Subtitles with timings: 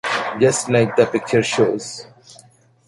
[0.39, 2.07] Just like the picture shows.